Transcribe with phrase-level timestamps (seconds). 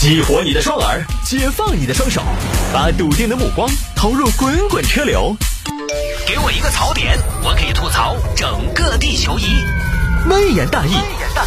[0.00, 2.22] 激活你的双耳，解放你的双手，
[2.72, 5.36] 把笃定的目光投入滚滚车流。
[6.24, 9.42] 给我一个槽点，我可以吐槽整个地球仪。
[10.30, 10.92] 微言大义，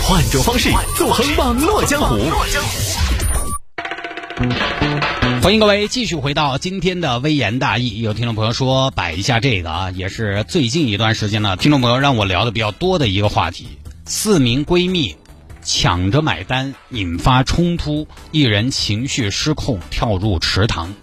[0.04, 2.20] 换种方式纵横网络江湖。
[5.42, 8.02] 欢迎各位继续回到今天的微言大义。
[8.02, 13.70] 有听众朋友说摆一下这个啊，也是最近一段时间呢，听众朋友让我聊的比较多的一个话题：
[14.06, 15.16] 四名闺蜜
[15.64, 20.94] 抢着买单，引发冲突，一人情绪失控，跳入池塘。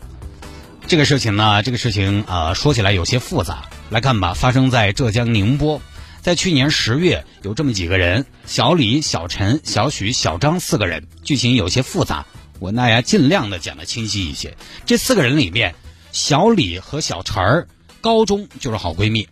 [0.86, 3.68] 这个事情呢，这个事情呃，说起来有些复杂。
[3.90, 5.80] 来看吧，发生在浙江宁波，
[6.20, 11.06] 在去年十月，有这么几个人：小李、小陈、小许、小张四个人。
[11.22, 12.26] 剧情有些复杂，
[12.58, 14.56] 我那也尽量的讲的清晰一些。
[14.86, 15.74] 这四个人里面，
[16.10, 17.68] 小李和小陈儿
[18.00, 19.28] 高中就是好闺蜜。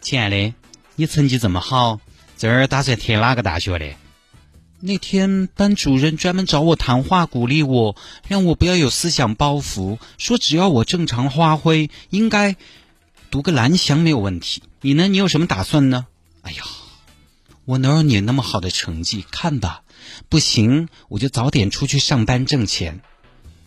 [0.00, 0.54] 亲爱的，
[0.96, 2.00] 你成绩这么好，
[2.42, 3.94] 这儿打算填哪个大学的？
[4.80, 7.94] 那天班主任专门找我谈话，鼓励我，
[8.26, 12.56] 让我不要有思想包袱，说只要我正常发挥，应该
[13.30, 14.64] 读个蓝翔没有问题。
[14.80, 15.06] 你呢？
[15.06, 16.08] 你有什么打算呢？
[16.40, 16.64] 哎呀，
[17.64, 19.24] 我哪有你那么好的成绩？
[19.30, 19.82] 看吧，
[20.28, 23.02] 不行，我就早点出去上班挣钱，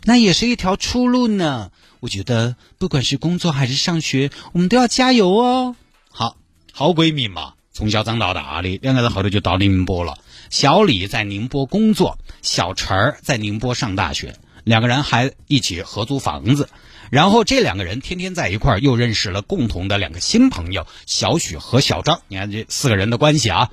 [0.03, 1.71] 那也是一条出路呢。
[2.01, 5.77] 我觉得不管是工作还是上学，我们都要加油哦。
[6.09, 6.35] 好，
[6.73, 10.17] 好闺蜜嘛，从小长到大的，两个人后头就到宁波了。
[10.49, 16.69] 小李在宁波工作，小陈儿在宁波上大学，两个人还一起合租房子。
[17.09, 22.21] 然后这两个人天天在一块儿，又认识了共同的两个新朋友小许和小张。
[22.29, 23.69] 你看这四个人的关系啊，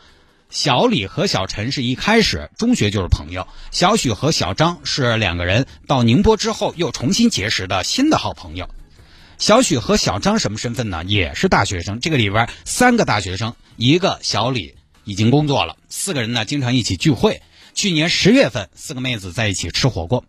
[0.50, 8.68] 小李和小陈是一开始中学就是朋友，小许和小张是两个人到宁波之后又重新结识的新的好朋友。
[9.42, 11.02] 小许和小张什么身份呢？
[11.04, 11.98] 也是大学生。
[11.98, 14.76] 这个里边三个大学生，一个小李。
[15.02, 17.42] 已经工作了，四个人呢经常一起聚会。
[17.74, 20.24] 去年十月份，四个妹子在一起吃火锅。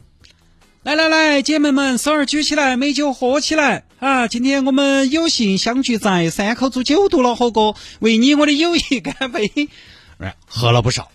[0.81, 4.28] 来来来，姐妹们，手儿举起来，美酒喝起来啊！
[4.28, 9.69] 今天我们有幸相聚在三口煮九度了火锅，为你我的友谊干杯！
[10.47, 11.12] 喝了不少。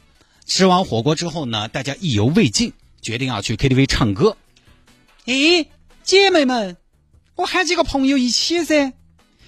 [0.47, 4.37] 吃完火锅之后呢，大家意犹未尽，决定要去 KTV 唱歌。
[5.27, 5.67] 咦，
[6.05, 6.77] 姐妹们，
[7.39, 8.95] 我喊几个朋友一起噻，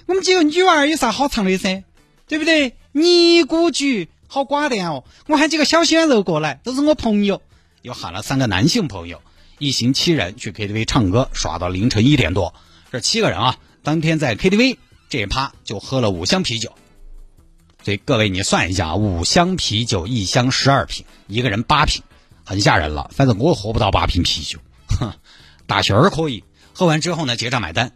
[0.07, 1.83] 我们几个女娃儿有啥好唱的噻？
[2.29, 2.77] 对不对？
[2.93, 7.43] 尼姑局好寡淡哦，我喊几个小鲜肉过来，都是我朋友。
[7.83, 9.21] 又喊了三个男性朋友，
[9.59, 12.55] 一行七人去 KTV 唱歌，耍到凌晨一点多。
[12.93, 14.77] 这七个人啊，当天在 KTV
[15.09, 16.73] 这一趴就喝了五箱啤酒。
[17.83, 22.05] 所以各位你算一下啊，五箱啤酒一箱十二瓶，一个人八瓶，
[22.45, 23.11] 很吓人了。
[23.13, 25.13] 反正我喝不到八瓶啤酒，哼，
[25.67, 26.45] 大仙儿可以。
[26.73, 27.93] 喝完之后呢，结账买单。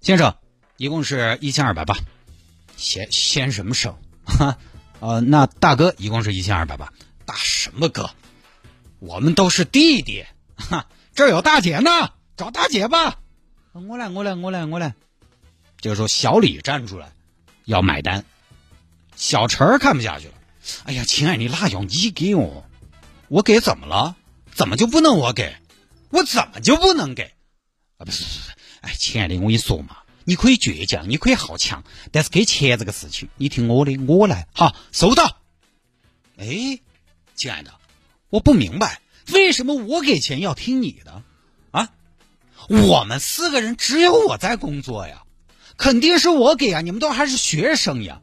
[0.00, 0.36] 先生，
[0.76, 1.96] 一共是一千二百八。
[2.76, 3.96] 先先什么声？
[4.24, 4.58] 哈，
[5.00, 6.92] 呃，那大哥一共是一千二百八。
[7.24, 8.10] 大什么哥？
[8.98, 10.24] 我们都是弟弟。
[10.56, 11.90] 哈， 这儿有大姐呢，
[12.36, 13.18] 找大姐吧。
[13.72, 14.94] 我来，我来，我来，我来。
[15.80, 17.12] 这个时候，小李站出来
[17.64, 18.24] 要买单。
[19.16, 20.34] 小陈儿看不下去了。
[20.84, 22.64] 哎呀，亲爱的，你哪要你给我？
[23.28, 24.16] 我给怎么了？
[24.52, 25.56] 怎么就不能我给？
[26.10, 27.32] 我怎么就不能给？
[28.04, 28.50] 不是，不是，
[28.82, 29.98] 哎，亲爱的，我跟你说嘛。
[30.24, 31.82] 你可以倔强，你可以好强，
[32.12, 34.46] 但是给钱这个事情，你听我的，我来。
[34.52, 35.38] 好，收到。
[36.36, 36.78] 哎，
[37.34, 37.74] 亲爱的，
[38.30, 39.00] 我不明白
[39.32, 41.22] 为什么我给钱要听你的
[41.72, 41.90] 啊？
[42.68, 45.24] 我们四个人只有我在工作呀，
[45.76, 46.80] 肯定是我给啊！
[46.80, 48.20] 你们都还是学生呀。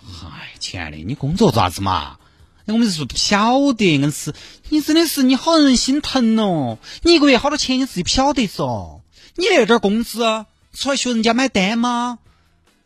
[0.00, 2.18] 嗨，亲爱的，你工作做啥子嘛？
[2.66, 4.34] 那我们是不晓得，硬是
[4.68, 6.78] 你真的是你好人心疼哦！
[7.02, 9.00] 你一个月好多钱你自己不晓得嗦？
[9.36, 10.44] 你那点工资？
[10.74, 12.18] 出来学人家买单吗？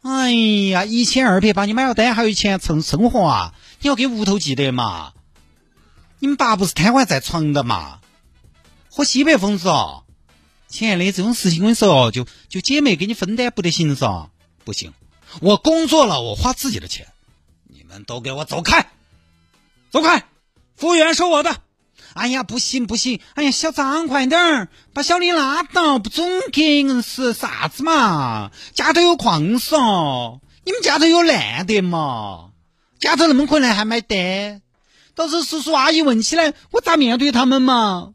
[0.03, 3.55] 哎呀，一千二百八，你买了单还有钱蹭生活啊？
[3.81, 5.13] 你要给屋头记得嘛？
[6.19, 8.01] 你们爸不是瘫痪在床的嘛？
[8.91, 10.03] 喝西北风嗦？
[10.69, 14.29] 亲爱的，这种事情我跟你说，就就姐妹给你分担不得行嗦？
[14.65, 14.93] 不行，
[15.41, 17.07] 我工作了，我花自己的钱，
[17.65, 18.91] 你们都给我走开，
[19.91, 20.25] 走开，
[20.77, 21.57] 服务员收我的。
[22.15, 23.21] 哎呀，不行不行！
[23.35, 28.51] 哎呀，小张快点儿把小李拉倒，不准给硬是啥子嘛？
[28.75, 32.51] 家头有矿嗦，你们家头有烂的嘛？
[32.99, 34.61] 家头那么困难还买单？
[35.15, 38.15] 到时候叔叔阿姨问起来，我咋面对他们嘛？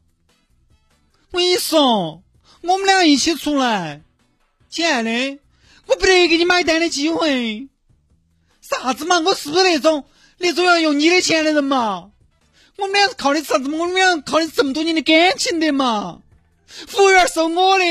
[1.32, 2.24] 我跟你说，
[2.62, 4.02] 我们俩一起出来，
[4.70, 5.40] 亲爱的，
[5.88, 7.70] 我不得给你买单的机会。
[8.70, 9.20] 啥子嘛？
[9.20, 10.06] 我是不是那种
[10.38, 12.12] 那种要用你的钱的人嘛？
[12.78, 13.78] 我们俩是靠的啥子嘛？
[13.78, 16.20] 我们俩靠的这么多年的感情的嘛？
[16.68, 17.86] 服务员收我的，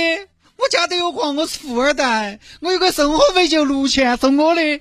[0.57, 4.81] 我家都有矿，我是富二代，我有个生活费就六千，收我的。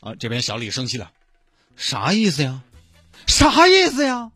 [0.00, 1.10] 啊，这边小李生气了，
[1.76, 2.60] 啥意思呀？
[3.26, 4.30] 啥意思呀？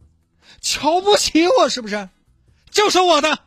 [0.61, 2.09] 瞧不起我是不是？
[2.71, 3.41] 就收我的，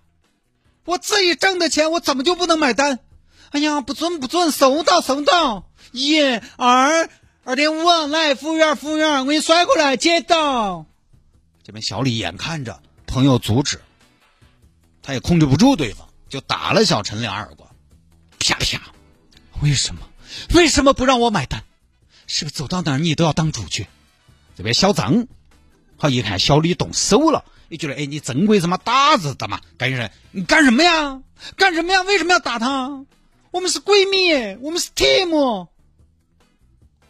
[0.85, 2.99] 我自己挣的钱，我怎么就不能买单？
[3.51, 6.21] 哎呀，不准不准，收到收到，一
[6.57, 7.09] 二
[7.43, 10.85] 二点五，来，服务员服务员，我给你甩过来，接到。
[11.63, 13.81] 这边小李眼看着朋友阻止，
[15.01, 17.67] 他也控制不住对方，就打了小陈两耳光，
[18.38, 18.79] 啪啪。
[19.61, 20.01] 为什么？
[20.53, 21.63] 为什么不让我买单？
[22.27, 23.88] 是不是走到哪儿你都要当主角？
[24.55, 25.25] 这边小张，
[25.97, 29.59] 他一看小李动手了，也觉得哎，你正规怎么打字的嘛？
[29.79, 31.23] 赶紧说，你干什么呀？
[31.57, 32.03] 干什么呀？
[32.03, 33.03] 为什么要打他？
[33.49, 35.67] 我们是闺蜜，我们是 team。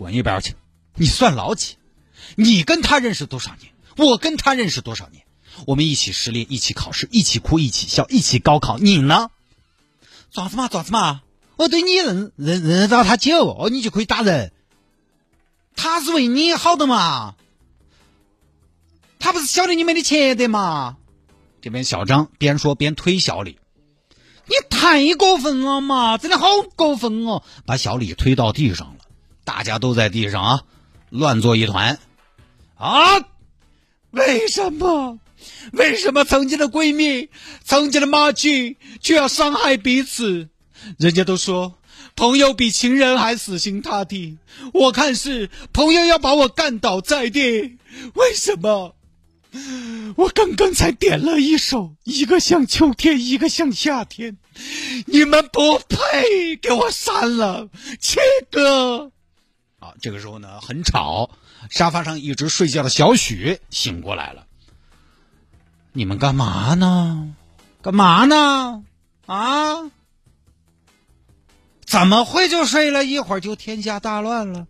[0.01, 0.55] 滚一边去！
[0.95, 1.75] 你算老几？
[2.35, 3.71] 你跟他认识多少年？
[3.97, 5.23] 我跟他认识多少年？
[5.67, 8.79] 我们一起失恋，一起考试，一起哭，一起笑，一起高考。
[8.79, 9.29] 你呢？
[10.31, 11.21] 爪子嘛，爪子嘛！
[11.55, 14.51] 我对你认认认得到他久，哦，你就可以打人。
[15.75, 17.35] 他是为你好的嘛？
[19.19, 20.97] 他不是晓得你没得钱的嘛？
[21.61, 23.59] 这边小张边说边推小李，
[24.47, 26.17] 你太过分了嘛！
[26.17, 27.43] 真的好过分哦！
[27.67, 29.00] 把小李推到地上了，
[29.53, 30.61] 大家都在地上啊，
[31.09, 31.99] 乱作一团
[32.77, 33.19] 啊！
[34.11, 35.19] 为什么？
[35.73, 37.29] 为什么曾经的闺蜜、
[37.65, 38.49] 曾经的马甲
[39.01, 40.47] 却要伤害彼此？
[40.97, 41.77] 人家都说
[42.15, 44.37] 朋友比情人还死心塌地，
[44.73, 47.77] 我看是朋友要把我干倒在地。
[48.13, 48.95] 为什么？
[50.15, 54.37] 我刚刚才点了一首，一个像秋天，一个像夏天，
[55.07, 57.67] 你们不配，给我删了，
[57.99, 59.11] 切哥。
[59.81, 61.29] 啊，这个时候呢很吵，
[61.71, 64.45] 沙发上一直睡觉的小许醒过来了。
[65.91, 67.33] 你们干嘛呢？
[67.81, 68.83] 干嘛呢？
[69.25, 69.91] 啊？
[71.83, 74.67] 怎么会就睡了一会儿就天下大乱了？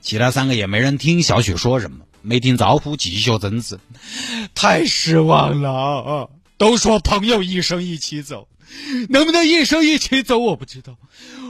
[0.00, 3.80] 其他三个也没人听小许说什么，没听招呼，继续争执。
[4.54, 6.30] 太失望了！
[6.58, 8.46] 都说朋友一生一起走，
[9.08, 10.96] 能不能一生一起走我不知道，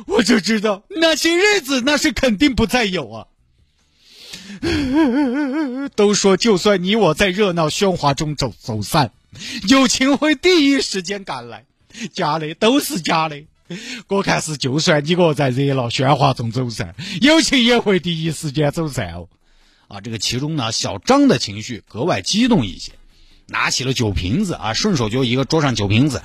[0.07, 3.27] 我就知道那些日子那是肯定不再有啊。
[5.95, 9.13] 都说就算你我在热闹喧哗中走走散，
[9.69, 11.65] 友情会第一时间赶来。
[12.13, 13.43] 假的都是假的。
[14.09, 19.29] 我看是，就算你我在热闹喧哗中走散，友情也会第一时间走散哦。
[19.89, 22.93] 啊，这个其中呢，小张的情绪格外激动一些，
[23.47, 26.23] 拿起了酒瓶子啊，顺手就一个桌上酒瓶子，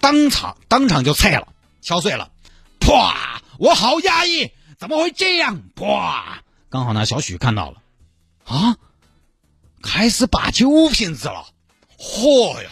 [0.00, 1.48] 当场当场就碎了，
[1.82, 2.30] 敲碎了，
[2.80, 3.42] 啪！
[3.58, 5.62] 我好压抑，怎么会这样？
[5.74, 6.42] 啪！
[6.68, 7.82] 刚好呢，小许看到了，
[8.44, 8.76] 啊，
[9.82, 11.46] 开始拔酒瓶子了，
[11.98, 12.68] 嚯哟！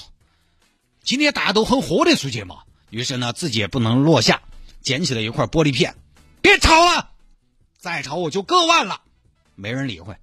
[1.02, 2.58] 今天大家都很豁得出去嘛。
[2.90, 4.42] 于是呢，自己也不能落下，
[4.80, 5.96] 捡起了一块玻璃片，
[6.40, 7.10] 别吵了，
[7.78, 9.00] 再吵我就割腕了。
[9.54, 10.16] 没人理会，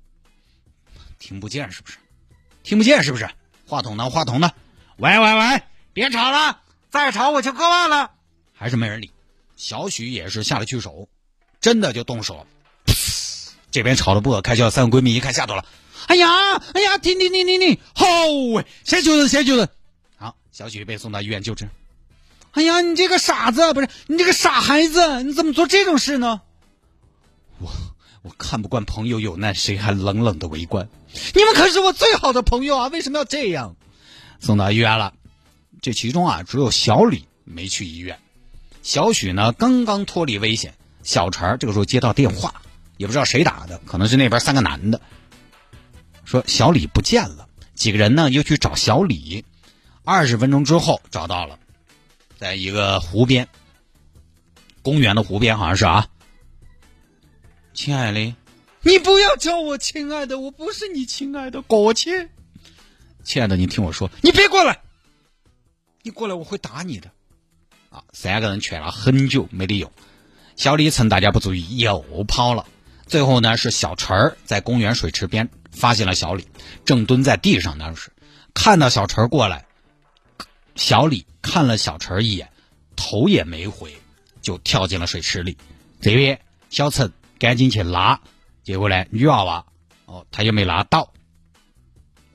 [1.19, 1.97] 听不见是不是？
[2.63, 3.29] 听不见是不是？
[3.67, 4.09] 话筒呢？
[4.09, 4.51] 话筒呢？
[4.97, 5.63] 喂喂喂，
[5.93, 6.61] 别吵了，
[6.91, 8.11] 再吵我就割腕了。
[8.53, 9.09] 还是没人理。
[9.55, 11.07] 小许也是下了去手，
[11.59, 12.45] 真的就动手了。
[13.71, 15.65] 这边吵得不可开交，三个闺蜜一看吓到了，
[16.07, 16.27] 哎呀
[16.73, 18.05] 哎呀，停停停停停，好
[18.53, 19.69] 喂，谁救的谁救的。
[20.17, 21.69] 好，小许被送到医院救治。
[22.51, 26.41] 哎呀，你这个傻子，不是你这个傻孩子，你怎么做这种事呢？
[27.59, 27.71] 我
[28.23, 30.89] 我看不惯朋友有难，谁还冷冷的围观？
[31.33, 33.77] 你们可是我最好的朋友啊，为什么要这样？
[34.41, 35.13] 送到医院了，
[35.81, 38.19] 这其中啊，只有小李没去医院。
[38.83, 40.75] 小许呢，刚刚脱离危险。
[41.03, 42.61] 小陈这个时候接到电话，
[42.97, 45.01] 也不知道谁打的，可能是那边三个男的，
[46.23, 47.47] 说小李不见了。
[47.73, 49.43] 几个人呢又去找小李，
[50.03, 51.57] 二十分钟之后找到了。
[52.37, 53.47] 在一个湖边，
[54.83, 56.07] 公园的湖边好像是啊。
[57.73, 58.35] 亲爱的，
[58.81, 62.29] 你不要叫我亲爱的，我不是你亲爱的，过去。
[63.23, 64.81] 亲爱的，你听我说，你别过来，
[66.03, 67.11] 你过来我会打你的。
[67.89, 69.91] 啊，三个人劝了很久没得用，
[70.55, 72.65] 小李趁大家不注意又跑了。
[73.05, 76.47] 最后呢，是小陈儿在公园水池边发现了小李，
[76.85, 78.13] 正蹲在地上，当时
[78.53, 79.65] 看到小陈儿过来。
[80.75, 82.49] 小李看了小陈儿一眼，
[82.95, 83.93] 头也没回，
[84.41, 85.57] 就跳进了水池里。
[85.99, 86.39] 这边
[86.69, 88.21] 小陈赶紧去拉，
[88.63, 89.65] 结果呢，女娃娃
[90.05, 91.11] 哦，他也没拉到。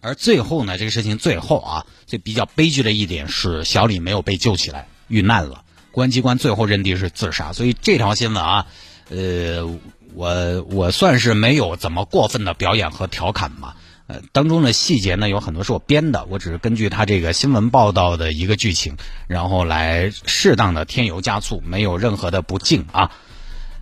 [0.06, 5.64] 而最后呢，这个事情最后啊，最比较悲剧的一点是，小李没有被救起来，遇难了。
[5.90, 7.52] 公安机关最后认定是自杀。
[7.52, 8.66] 所以这条新闻啊，
[9.10, 9.66] 呃，
[10.14, 13.74] 我我算是没有怎么过分的表演和调侃嘛。
[14.06, 18.96] 呃，当中的细节呢有很多是我编的，我只是根据他这个新闻报道的一个剧情，
[19.26, 23.10] 然后来适当的添油加醋，没有任何的不敬啊。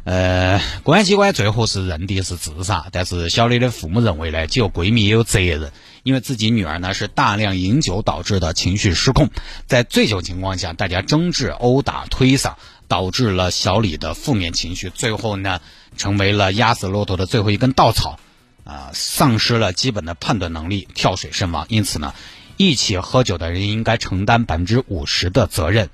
[0.05, 9.31] 呃，公安机关最后是认定是自杀，但是小李的父母认为呢，只有闺蜜也有责任，因为自己女儿呢是大量饮酒导致的情绪失控，
[9.67, 12.53] 在醉酒情况下，大家争执、殴打、推搡，
[12.87, 15.63] 导致了小李的负面情绪，最后呢，
[15.97, 18.19] 成为了压死骆驼的最后一根稻草，
[18.65, 21.65] 啊，丧失了基本的判断能力，跳水身亡。
[21.71, 22.13] 因此呢，
[22.59, 25.89] 一起喝酒的人应该承担百分之五十的责任。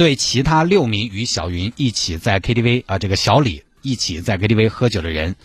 [0.00, 5.36] 对其他六名与小云一起在 KTV 啊，这个小李一起在 KTV 喝酒的人，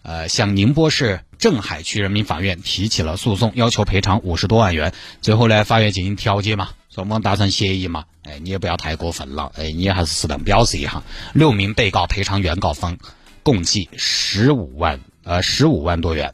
[0.00, 4.94] 呃，向宁波市镇海区人民法院提起了诉讼，要求赔偿五十多万元。
[5.20, 11.02] 最后呢，法院进行调解嘛，双方达成协议嘛，哎，你也不要太过分了，哎，你还是适当表示一下。
[11.34, 12.96] 六名被告赔偿原告方
[13.42, 16.32] 共计十五万，呃，十五万多元。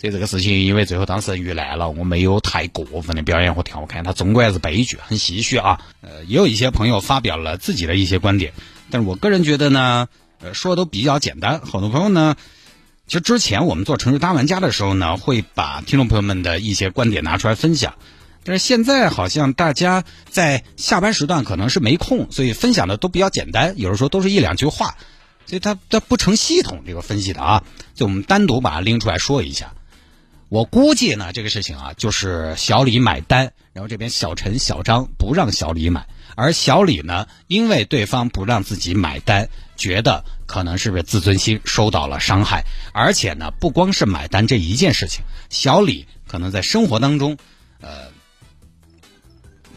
[0.00, 5.78] 所以这个事情，因为最后当事人遇难了，我没有太过分的表演和调侃，他总归还是悲剧，很唏嘘啊。
[6.00, 8.54] 呃，也有一些朋友发表了自己的一些观点，
[8.90, 10.08] 但是我个人觉得呢，
[10.40, 11.60] 呃，说的都比较简单。
[11.60, 12.34] 很多朋友呢，
[13.06, 17.96] 其实之前我们做城市大玩家的时候呢，会把听众朋友们的一些观点拿出来分享，
[18.42, 24.96] 但是现在好像大家在下班时段可能是没空，所以分享的都比较简单，有的时候都是一两句话，
[25.44, 27.64] 所以他他不成系统这个分析的啊，
[27.94, 29.74] 就我们单独把它拎出来说一下。
[30.50, 47.38] 我估计呢，这个事情啊，就是小李买单，然后这边小陈、小张不让小李买，而小李呢，因为对方不让自己买单，觉得可能是不是自尊心受到了伤害，而且呢，不光是买单这一件事情，小李可能在生活当中，
[47.80, 48.08] 呃，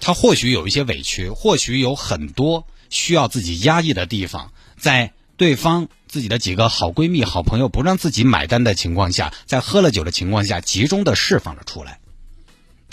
[0.01, 5.13] 他或许有一些委屈，或许有很多需要自己压抑的地方，在。
[5.36, 11.98] 对方自己的几个好闺蜜、好朋友不让自己买单的情况下，在喝了酒的情况下，集中的释放了出来，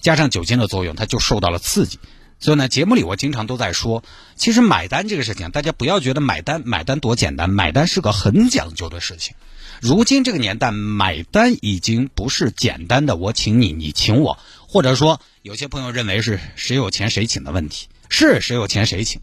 [0.00, 1.98] 加上酒精的作用，他就受到了刺激。
[2.38, 4.02] 所以呢，节目里我经常都在说，
[4.36, 9.36] 其实买单这个事情，大家不要觉得买单买单多简单，买单是个很讲究的事情。
[9.82, 19.20] 如今这个年代，买单已经不是简单的我请你，你请我，或者说有些朋友认为是谁有钱谁请的问题，是谁有钱谁请。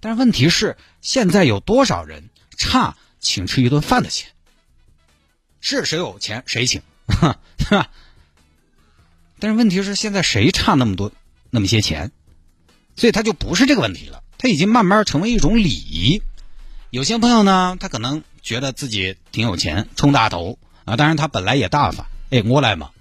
[0.00, 2.28] 但是问题是，现在有多少人？
[2.58, 4.30] 差请吃一顿饭的钱，
[5.60, 6.82] 是谁有钱谁请，
[7.58, 7.90] 是吧？
[9.38, 11.12] 但是问题是，现在谁差那么多
[11.50, 12.12] 那么些钱？
[12.94, 16.22] 所以他就不是这个问题了，他已经慢慢成为一种礼仪。
[16.90, 22.92] 有些朋友呢，他可能觉得自己挺有钱，冲大头啊，当然他本来也大方，哎，我来嘛，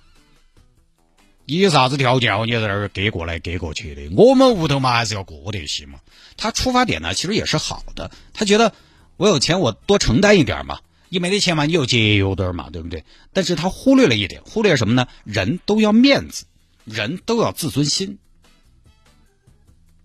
[1.45, 2.35] 你啥子条件？
[2.47, 5.99] 你在那儿给过来给过去的，我们屋头嘛还是要过得去嘛。
[6.35, 8.73] 他出发点呢，其实也是好的，他觉得。
[9.17, 10.79] 我有钱，我多承担一点嘛。
[11.07, 13.05] 你没得钱嘛，你就节约点嘛，对不对？
[13.31, 15.07] 但是他忽略了一点，忽略什么呢？
[15.23, 16.45] 人都要面子，
[16.83, 18.17] 人都要自尊心。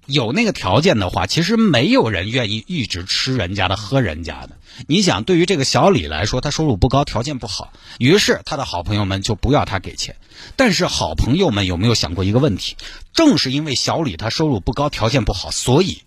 [0.06, 4.58] 有那个条件的话，其实没有人愿意一直吃人家的、喝人家的。
[4.86, 10.16] 你想，对于这个小李来说，他收入不高，条件不好，于是他的好朋友们就不要他给钱。
[10.54, 12.76] 但是好朋友们有没有想过一个问题？
[13.14, 16.02] 正是因为小李他收入不高，条件不好，所以。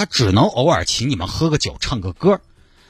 [0.00, 2.40] 他只能偶尔请你们喝个酒、唱个歌，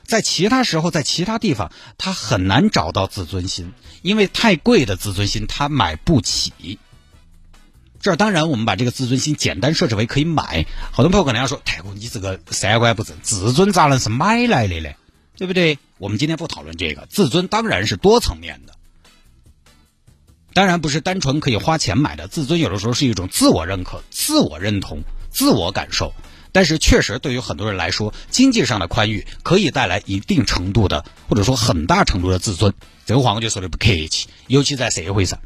[0.04, 6.78] 在其他时候，在其他地方，他很难找到自尊心，因为太贵的自尊心他买不起。
[7.98, 10.66] 这当然，我们把这个自尊心简单设置为可以买。
[10.92, 14.90] 好多朋友可能要说：“太哥，你这个三观不正，自尊咋能是买来的呢？
[15.34, 18.74] 对不对？”我们今天不讨论这个，自尊当然是多层面的，
[20.54, 22.28] 当然不是单纯可以花钱买的。
[22.28, 26.14] 自尊有的时候是一种自我认可、自我认同、自我感受。
[26.52, 32.74] 但是确实，对于很多人来说，经济上的宽裕可以带来一定程度的，或者说很大程度的自尊。
[33.06, 35.38] 这个话我就说的不客气，尤其在社会上。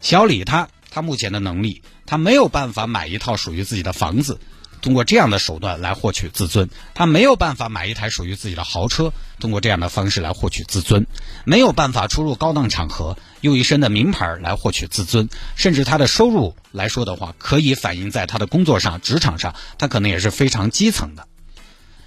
[0.00, 4.38] 小李他他目前的能力，他没有办法买一套属于自己的房子。
[4.80, 11.04] 通过这样的手段来获取自尊，他没有办法买一台属于自己的豪车，通过这样的方式来获取自尊，
[11.44, 21.26] 没有办法出入高档场合，用一身的名牌来获取自尊，甚至他的收入来说的话，可以反映在他的工作上、职场上，他可能也是非常基层的。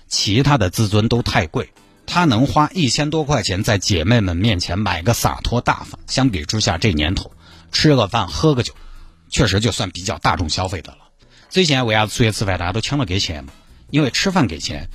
[0.08, 1.72] 其他的自尊都太贵，
[2.06, 7.32] 他能花一千多块钱在姐妹们面前买个洒脱大方，相比之下，这年头
[7.72, 8.74] 吃个饭、喝个酒，
[9.30, 10.98] 确实就算比较大众消费的了。
[11.50, 13.54] 所以现在为啥出去吃饭大家都抢着给钱嘛？
[13.90, 14.90] 因为吃饭给钱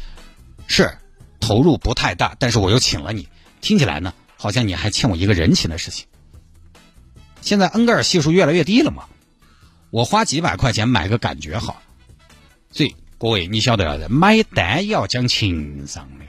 [0.67, 0.99] 是
[1.41, 3.27] 投入不太大，但是我又请了你，
[3.63, 6.07] 听起来呢好像你还欠我一个人情的事情。
[7.41, 9.05] 现在恩格尔系数越来越低了嘛，
[9.91, 11.81] 我花几百块钱买个感觉好。
[12.73, 16.25] 所以各位你晓得，买单要讲情商的，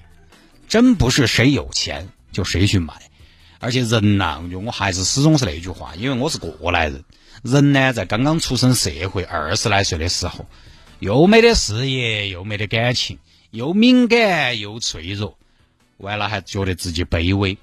[0.68, 2.94] 真不是谁有钱就谁去买。
[3.60, 7.04] 而且人呐，我还是始终是那句话，因为我是过来人。
[7.42, 10.46] 人呢，在刚刚出生社会二十来岁的时候，
[11.00, 13.18] 又没得事业，又没得感情，
[13.50, 15.38] 又敏感又脆弱，
[15.98, 17.58] 完了还觉得自己卑微。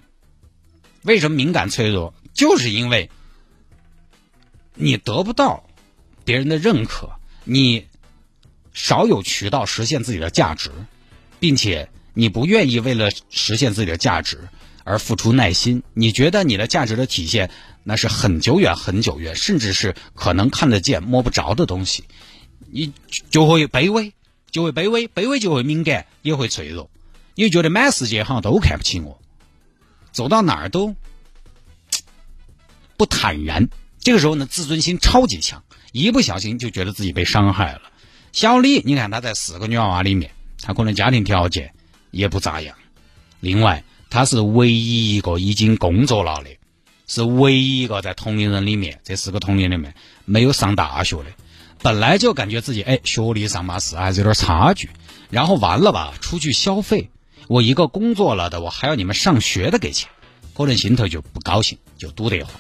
[1.03, 2.13] 为什么敏感脆弱？
[2.33, 3.09] 就是因为
[4.75, 5.65] 你得不到
[6.25, 7.11] 别人的认可，
[7.45, 7.87] 你
[8.73, 10.71] 少有渠道实现自己的价值，
[11.39, 14.49] 并且你不愿意为了实现自己的价值
[14.83, 15.83] 而付出耐心。
[15.93, 17.51] 你觉得你的价值的体现
[17.83, 22.05] 那是很久远、很久远，甚至是可能看得见、摸不着的东西，
[22.71, 22.93] 你
[23.31, 24.13] 就会卑微，
[24.51, 26.91] 就会卑微，卑微就会敏感，也会脆弱。
[27.37, 29.21] 你觉得满世界好像都看不起我，
[30.11, 30.95] 走到哪儿都。
[32.97, 33.69] 不坦然，
[34.05, 37.81] 这个时候呢，自尊心超级强，一不小心就觉得自己被伤害了。
[38.33, 40.31] 小李，你看他在四个女娃娃里面，
[40.61, 41.73] 他可能家庭条件
[42.11, 42.77] 也不咋样。
[43.41, 46.51] 另外，他是唯一一个已经工作了的，
[47.07, 49.95] 是唯一一个在同龄人里面，这四个同龄里面
[50.27, 51.25] 没有上大学的。
[51.81, 54.91] 本来就感觉自己哎，学历上嘛是还是有点差距。
[55.31, 57.09] 然后完了吧，出去消费，
[57.49, 60.11] 我一个工作了的，我还要你们上学的给钱，
[60.55, 62.53] 可能心头就不高兴，就堵得慌。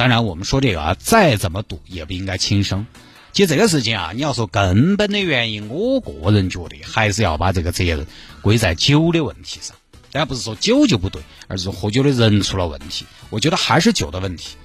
[0.00, 2.86] 当然，我们说这个啊，再怎么赌也不应该轻生。
[3.32, 8.06] 其实这个事情啊，你要说根本的原因，我个人觉得还是要把这个责任
[8.40, 9.76] 归在酒的问题上。
[10.10, 13.04] 当然不是说酒就不对，而是喝酒的人出了问题。
[13.28, 14.56] 我觉得还是酒的问题。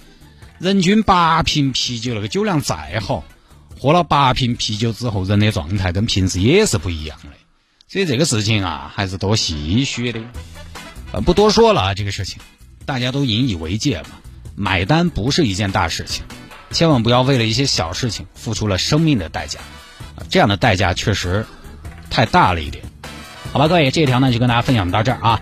[0.57, 3.25] 人均八瓶啤酒，那个酒量再好，
[3.77, 7.29] 喝了八瓶啤酒之后，人的状态跟平时也是不一样的。
[7.89, 10.21] 所以这个事情啊，还是多唏嘘的。
[11.11, 12.39] 呃，不多说了啊，这个事情
[12.85, 14.11] 大家都引以为戒嘛。
[14.55, 16.23] 买单不是一件大事情，
[16.71, 19.59] 千万不要为了一些小事情付出了生命的代价，
[20.29, 21.45] 这样的代价确实
[22.09, 22.83] 太大了一点。
[23.51, 25.41] 好吧，各位，这一条呢就跟大家分享到这儿啊。